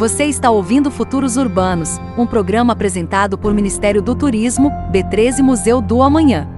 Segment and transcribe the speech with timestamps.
[0.00, 6.02] Você está ouvindo Futuros Urbanos, um programa apresentado por Ministério do Turismo, B13 Museu do
[6.02, 6.48] Amanhã.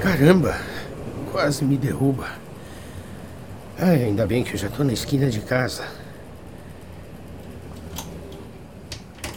[0.00, 0.56] Caramba,
[1.32, 2.28] quase me derruba.
[3.76, 5.88] Ai, ainda bem que eu já tô na esquina de casa.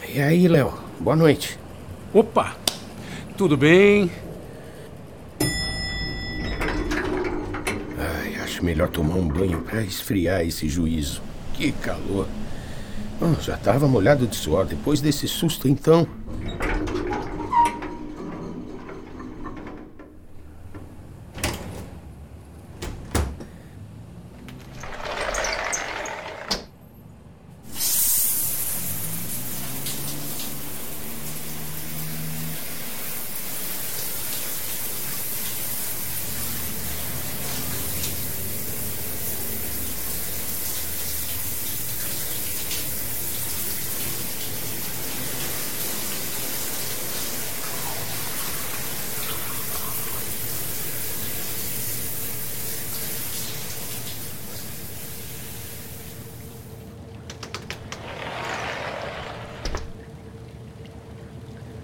[0.08, 0.72] E aí, Léo?
[1.00, 1.60] Boa noite.
[2.14, 2.54] Opa!
[3.38, 4.10] Tudo bem?
[7.98, 11.22] Ai, acho melhor tomar um banho para esfriar esse juízo.
[11.54, 12.28] Que calor.
[13.18, 16.06] Oh, já tava molhado de suor depois desse susto, então.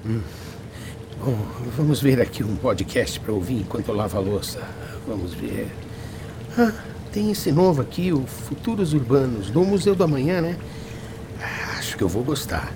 [0.09, 0.23] Hum.
[1.23, 1.37] Bom,
[1.89, 4.61] vamos ver aqui um podcast para ouvir enquanto eu lavo a louça.
[5.07, 5.71] Vamos ver.
[6.59, 6.71] Ah,
[7.11, 10.59] tem esse novo aqui, o Futuros Urbanos, do Museu do Amanhã, né?
[11.79, 12.71] Acho que eu vou gostar.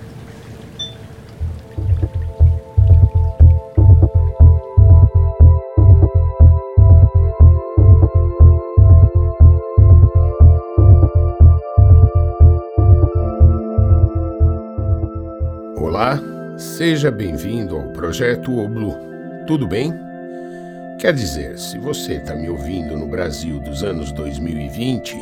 [16.83, 18.93] Seja bem-vindo ao Projeto Oblu.
[19.47, 19.93] Tudo bem?
[20.99, 25.15] Quer dizer, se você está me ouvindo no Brasil dos anos 2020,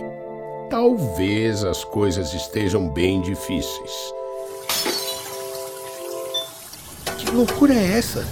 [0.72, 3.92] talvez as coisas estejam bem difíceis.
[7.20, 8.26] Que loucura é essa?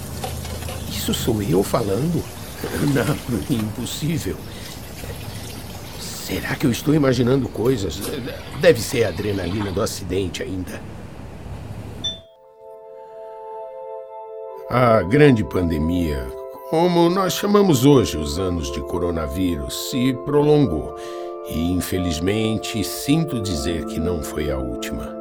[0.90, 2.24] Isso sou eu falando?
[2.92, 4.36] Não, impossível.
[6.00, 8.00] Será que eu estou imaginando coisas?
[8.60, 10.80] Deve ser a adrenalina do acidente ainda.
[14.72, 16.24] A grande pandemia,
[16.70, 20.94] como nós chamamos hoje os anos de coronavírus, se prolongou
[21.48, 25.12] e, infelizmente, sinto dizer que não foi a última.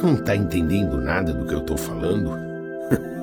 [0.00, 2.30] Não está entendendo nada do que eu estou falando?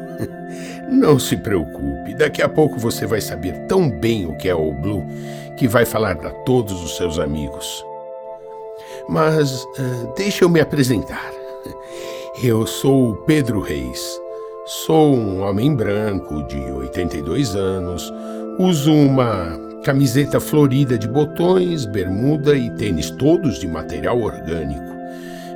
[0.91, 4.73] não se preocupe, daqui a pouco você vai saber tão bem o que é o
[4.73, 5.05] Blue
[5.55, 7.81] que vai falar para todos os seus amigos.
[9.07, 11.31] Mas uh, deixa eu me apresentar.
[12.43, 14.26] Eu sou o Pedro Reis.
[14.69, 18.13] Sou um homem branco de 82 anos,
[18.59, 24.93] uso uma camiseta florida de botões, bermuda e tênis todos de material orgânico.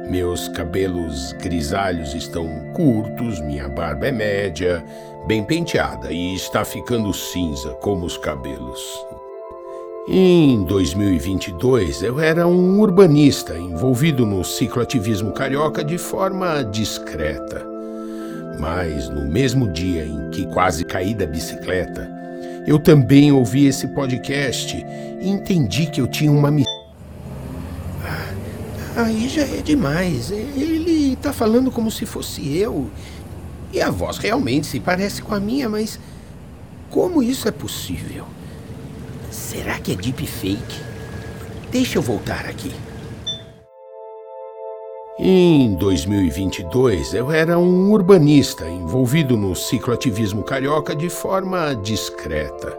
[0.09, 4.81] Meus cabelos grisalhos estão curtos, minha barba é média,
[5.27, 8.81] bem penteada e está ficando cinza como os cabelos.
[10.07, 17.70] Em 2022, eu era um urbanista envolvido no cicloativismo carioca de forma discreta.
[18.59, 22.09] Mas no mesmo dia em que quase caí da bicicleta,
[22.65, 24.77] eu também ouvi esse podcast
[25.21, 26.81] e entendi que eu tinha uma missão.
[28.03, 30.31] Ah, aí já é demais.
[30.31, 32.89] Ele tá falando como se fosse eu.
[33.73, 35.99] E a voz realmente se parece com a minha, mas
[36.89, 38.25] como isso é possível?
[39.31, 40.81] Será que é deepfake?
[41.71, 42.71] Deixa eu voltar aqui.
[45.19, 52.75] Em 2022, eu era um urbanista envolvido no cicloativismo carioca de forma discreta.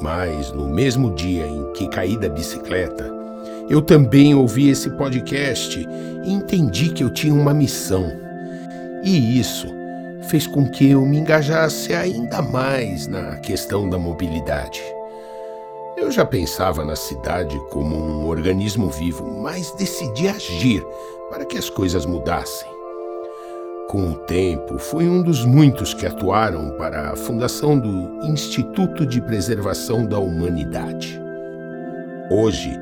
[0.00, 3.10] Mas no mesmo dia em que caí da bicicleta,
[3.68, 5.86] eu também ouvi esse podcast
[6.24, 8.06] e entendi que eu tinha uma missão.
[9.02, 9.66] E isso
[10.28, 14.80] fez com que eu me engajasse ainda mais na questão da mobilidade.
[16.02, 20.84] Eu já pensava na cidade como um organismo vivo, mas decidi agir
[21.30, 22.68] para que as coisas mudassem.
[23.88, 29.22] Com o tempo, fui um dos muitos que atuaram para a fundação do Instituto de
[29.22, 31.22] Preservação da Humanidade.
[32.32, 32.76] Hoje,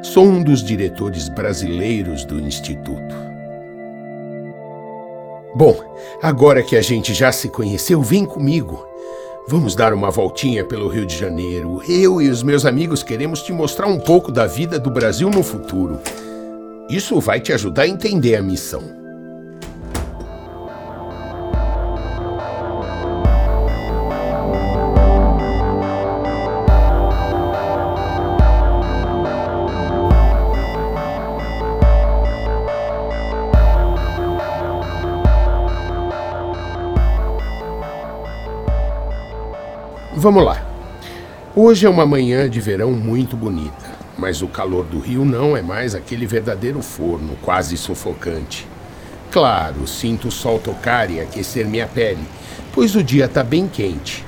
[0.00, 3.16] sou um dos diretores brasileiros do Instituto.
[5.56, 5.76] Bom,
[6.22, 8.91] agora que a gente já se conheceu, vem comigo.
[9.48, 11.82] Vamos dar uma voltinha pelo Rio de Janeiro.
[11.88, 15.42] Eu e os meus amigos queremos te mostrar um pouco da vida do Brasil no
[15.42, 15.98] futuro.
[16.88, 19.01] Isso vai te ajudar a entender a missão.
[40.14, 40.62] Vamos lá.
[41.56, 45.62] Hoje é uma manhã de verão muito bonita, mas o calor do rio não é
[45.62, 48.68] mais aquele verdadeiro forno, quase sufocante.
[49.30, 52.22] Claro, sinto o sol tocar e aquecer minha pele,
[52.74, 54.22] pois o dia está bem quente.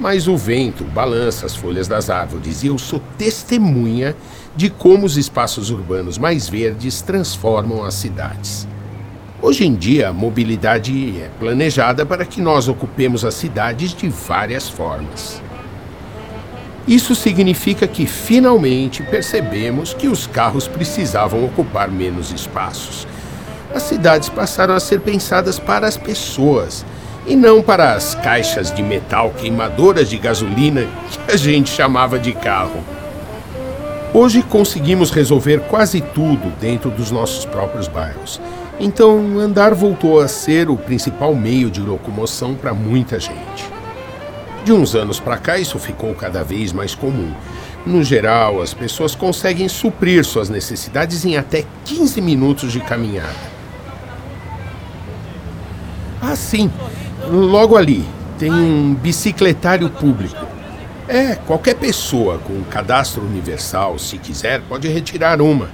[0.00, 4.16] Mas o vento balança as folhas das árvores e eu sou testemunha
[4.56, 8.66] de como os espaços urbanos mais verdes transformam as cidades.
[9.42, 14.68] Hoje em dia, a mobilidade é planejada para que nós ocupemos as cidades de várias
[14.68, 15.40] formas.
[16.86, 23.06] Isso significa que finalmente percebemos que os carros precisavam ocupar menos espaços.
[23.74, 26.84] As cidades passaram a ser pensadas para as pessoas
[27.26, 30.86] e não para as caixas de metal queimadoras de gasolina
[31.26, 32.84] que a gente chamava de carro.
[34.12, 38.40] Hoje conseguimos resolver quase tudo dentro dos nossos próprios bairros.
[38.80, 43.70] Então, andar voltou a ser o principal meio de locomoção para muita gente.
[44.64, 47.32] De uns anos para cá, isso ficou cada vez mais comum.
[47.86, 53.50] No geral, as pessoas conseguem suprir suas necessidades em até 15 minutos de caminhada.
[56.20, 56.68] Ah, sim,
[57.28, 58.04] logo ali
[58.40, 60.49] tem um bicicletário público.
[61.12, 65.68] É, qualquer pessoa com cadastro universal, se quiser, pode retirar uma.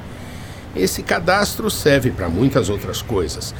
[0.75, 3.55] Esse cadastro serve para muitas outras coisas.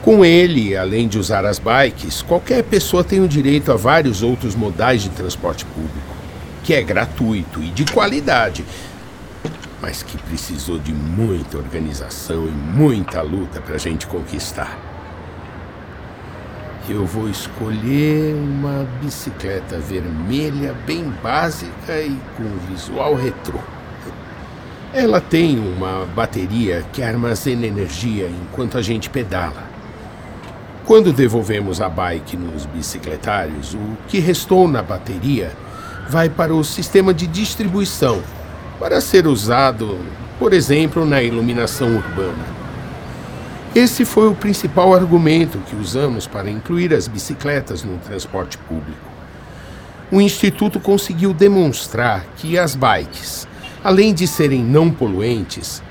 [0.00, 4.54] Com ele, além de usar as bikes, qualquer pessoa tem o direito a vários outros
[4.54, 6.16] modais de transporte público,
[6.62, 8.64] que é gratuito e de qualidade,
[9.82, 14.93] mas que precisou de muita organização e muita luta para a gente conquistar.
[16.86, 23.58] Eu vou escolher uma bicicleta vermelha bem básica e com visual retrô.
[24.92, 29.64] Ela tem uma bateria que armazena energia enquanto a gente pedala.
[30.84, 35.52] Quando devolvemos a bike nos bicicletários, o que restou na bateria
[36.10, 38.22] vai para o sistema de distribuição
[38.78, 39.98] para ser usado,
[40.38, 42.53] por exemplo, na iluminação urbana.
[43.74, 49.10] Esse foi o principal argumento que usamos para incluir as bicicletas no transporte público.
[50.12, 53.48] O Instituto conseguiu demonstrar que as bikes,
[53.82, 55.82] além de serem não poluentes,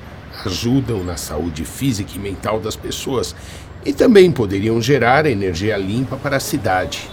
[0.46, 3.36] ajudam na saúde física e mental das pessoas
[3.84, 7.10] e também poderiam gerar energia limpa para a cidade.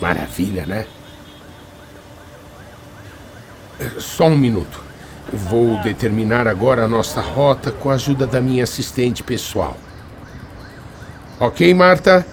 [0.00, 0.84] Maravilha, né?
[3.98, 4.85] Só um minuto.
[5.32, 9.76] Vou determinar agora a nossa rota com a ajuda da minha assistente pessoal.
[11.40, 12.24] Ok, Marta?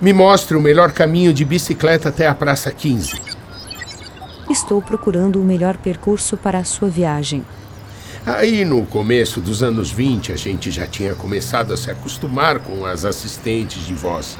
[0.00, 3.20] Me mostre o melhor caminho de bicicleta até a Praça 15.
[4.48, 7.44] Estou procurando o melhor percurso para a sua viagem.
[8.24, 12.86] Aí no começo dos anos 20 a gente já tinha começado a se acostumar com
[12.86, 14.38] as assistentes de voz.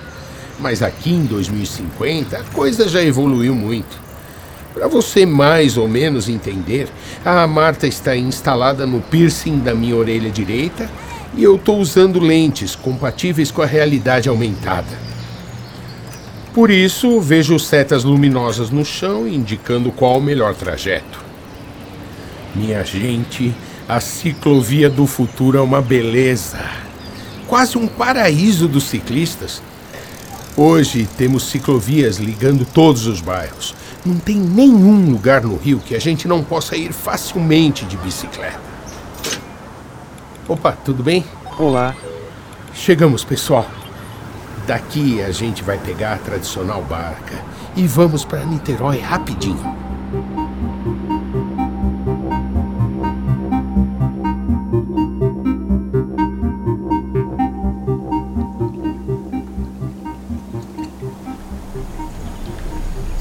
[0.58, 4.03] Mas aqui em 2050 a coisa já evoluiu muito.
[4.74, 6.88] Para você mais ou menos entender,
[7.24, 10.90] a Marta está instalada no piercing da minha orelha direita
[11.36, 14.98] e eu estou usando lentes compatíveis com a realidade aumentada.
[16.52, 21.22] Por isso, vejo setas luminosas no chão indicando qual o melhor trajeto.
[22.52, 23.54] Minha gente,
[23.88, 26.58] a ciclovia do futuro é uma beleza.
[27.46, 29.62] Quase um paraíso dos ciclistas.
[30.56, 33.74] Hoje temos ciclovias ligando todos os bairros.
[34.04, 38.60] Não tem nenhum lugar no Rio que a gente não possa ir facilmente de bicicleta.
[40.46, 41.24] Opa, tudo bem?
[41.58, 41.96] Olá.
[42.74, 43.66] Chegamos, pessoal.
[44.66, 47.42] Daqui a gente vai pegar a tradicional barca
[47.74, 49.83] e vamos para Niterói rapidinho.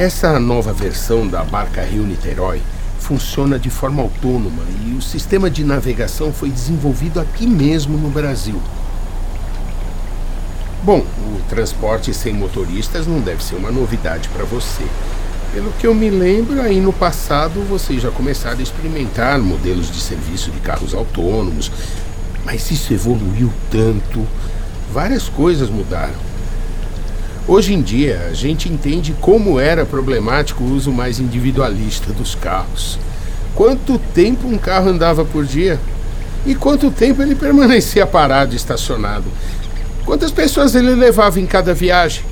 [0.04, 2.62] Essa nova versão da barca Rio Niterói
[3.00, 8.62] funciona de forma autônoma e o sistema de navegação foi desenvolvido aqui mesmo no Brasil.
[10.84, 14.84] Bom, o transporte sem motoristas não deve ser uma novidade para você.
[15.54, 20.02] Pelo que eu me lembro, aí no passado vocês já começaram a experimentar modelos de
[20.02, 21.72] serviço de carros autônomos,
[22.44, 24.28] mas isso evoluiu tanto,
[24.92, 26.33] várias coisas mudaram.
[27.46, 32.98] Hoje em dia, a gente entende como era problemático o uso mais individualista dos carros.
[33.54, 35.78] Quanto tempo um carro andava por dia?
[36.46, 39.26] E quanto tempo ele permanecia parado, estacionado?
[40.06, 42.24] Quantas pessoas ele levava em cada viagem?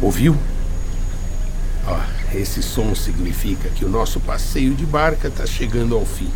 [0.00, 0.34] Ouviu?
[1.86, 6.30] Oh, esse som significa que o nosso passeio de barca está chegando ao fim.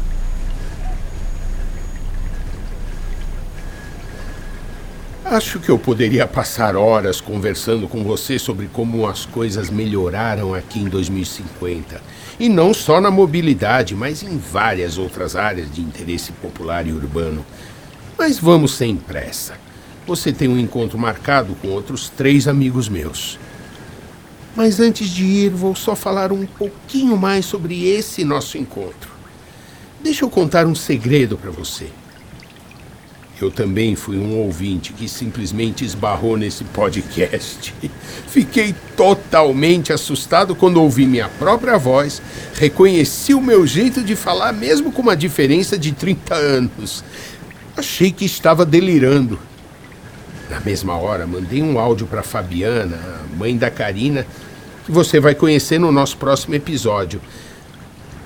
[5.32, 10.78] Acho que eu poderia passar horas conversando com você sobre como as coisas melhoraram aqui
[10.78, 12.02] em 2050.
[12.38, 17.46] E não só na mobilidade, mas em várias outras áreas de interesse popular e urbano.
[18.18, 19.54] Mas vamos sem pressa.
[20.06, 23.38] Você tem um encontro marcado com outros três amigos meus.
[24.54, 29.10] Mas antes de ir, vou só falar um pouquinho mais sobre esse nosso encontro.
[29.98, 31.88] Deixa eu contar um segredo para você.
[33.42, 37.74] Eu também fui um ouvinte que simplesmente esbarrou nesse podcast.
[38.28, 42.22] Fiquei totalmente assustado quando ouvi minha própria voz,
[42.54, 47.02] reconheci o meu jeito de falar, mesmo com uma diferença de 30 anos.
[47.76, 49.36] Achei que estava delirando.
[50.48, 52.96] Na mesma hora, mandei um áudio para Fabiana,
[53.36, 54.24] mãe da Karina,
[54.86, 57.20] que você vai conhecer no nosso próximo episódio.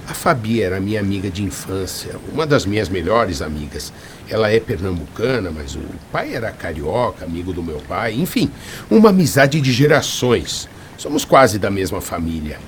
[0.09, 3.93] A Fabi era minha amiga de infância, uma das minhas melhores amigas.
[4.29, 5.83] Ela é pernambucana, mas o
[6.13, 8.15] pai era carioca, amigo do meu pai.
[8.15, 8.51] Enfim,
[8.89, 10.69] uma amizade de gerações.
[10.97, 12.59] Somos quase da mesma família.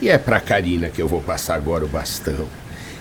[0.00, 2.48] E é para Karina que eu vou passar agora o bastão.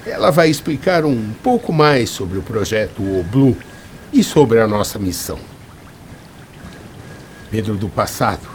[0.05, 3.57] Ela vai explicar um pouco mais sobre o projeto O Blue
[4.11, 5.39] e sobre a nossa missão.
[7.49, 8.47] Pedro do passado,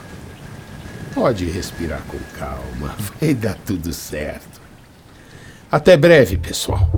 [1.14, 4.57] pode respirar com calma, vai dar tudo certo.
[5.70, 6.88] Até breve, pessoal.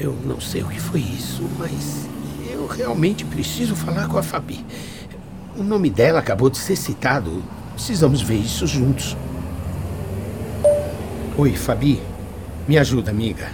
[0.00, 2.08] Eu não sei o que foi isso, mas
[2.52, 4.64] eu realmente preciso falar com a Fabi.
[5.56, 7.44] O nome dela acabou de ser citado.
[7.74, 9.16] Precisamos ver isso juntos.
[11.38, 12.11] Oi, Fabi.
[12.68, 13.50] Me ajuda, amiga.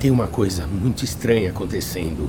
[0.00, 2.28] Tem uma coisa muito estranha acontecendo.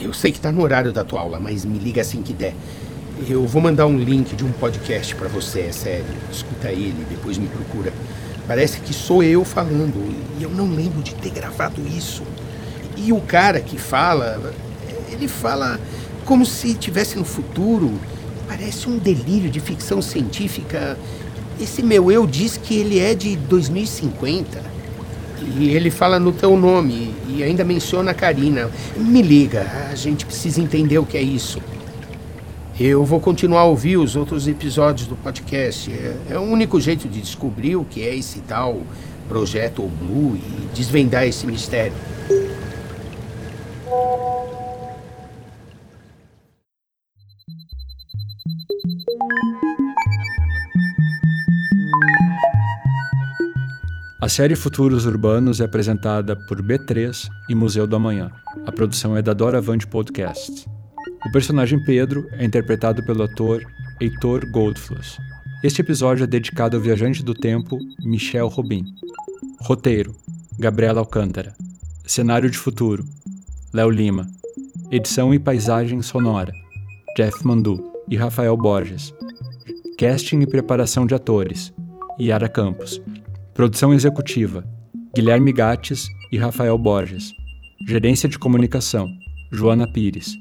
[0.00, 2.54] Eu sei que está no horário da tua aula, mas me liga assim que der.
[3.28, 6.06] Eu vou mandar um link de um podcast para você, é sério.
[6.30, 7.92] Escuta ele, depois me procura.
[8.46, 9.96] Parece que sou eu falando
[10.38, 12.22] e eu não lembro de ter gravado isso.
[12.96, 14.54] E o cara que fala,
[15.10, 15.80] ele fala
[16.24, 17.92] como se estivesse no futuro.
[18.46, 20.96] Parece um delírio de ficção científica.
[21.60, 24.73] Esse meu eu diz que ele é de 2050.
[25.58, 28.70] E ele fala no teu nome e ainda menciona a Karina.
[28.96, 31.60] Me liga, a gente precisa entender o que é isso.
[32.78, 35.92] Eu vou continuar a ouvir os outros episódios do podcast.
[35.92, 38.82] É, é o único jeito de descobrir o que é esse tal
[39.28, 41.94] projeto Blue e desvendar esse mistério.
[54.24, 58.32] A série Futuros Urbanos é apresentada por B3 e Museu do Amanhã.
[58.64, 60.64] A produção é da Doravante Podcast.
[61.26, 63.62] O personagem Pedro é interpretado pelo ator
[64.00, 65.18] Heitor Goldfluss.
[65.62, 68.86] Este episódio é dedicado ao viajante do tempo Michel Robin.
[69.60, 70.16] Roteiro:
[70.58, 71.54] Gabriela Alcântara.
[72.06, 73.04] Cenário de futuro:
[73.74, 74.26] Léo Lima.
[74.90, 76.54] Edição e paisagem sonora:
[77.14, 79.12] Jeff Mandu e Rafael Borges.
[79.98, 81.74] Casting e preparação de atores:
[82.18, 83.02] Yara Campos.
[83.54, 84.64] Produção executiva:
[85.14, 87.30] Guilherme Gates e Rafael Borges.
[87.86, 89.08] Gerência de comunicação:
[89.52, 90.34] Joana Pires.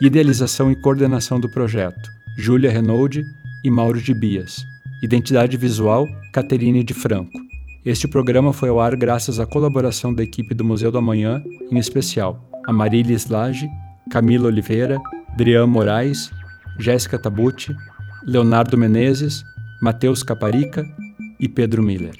[0.00, 2.08] Idealização e coordenação do projeto:
[2.38, 3.20] Júlia Renaud
[3.64, 4.62] e Mauro de Bias.
[5.02, 7.36] Identidade visual: Caterine de Franco.
[7.84, 11.78] Este programa foi ao ar graças à colaboração da equipe do Museu do Amanhã, em
[11.78, 13.68] especial a Marilis Lage,
[14.12, 15.00] Camila Oliveira,
[15.36, 16.30] Drian Moraes,
[16.78, 17.74] Jéssica Tabucci,
[18.24, 19.42] Leonardo Menezes,
[19.82, 20.86] Matheus Caparica
[21.40, 22.14] e Pedro Miller.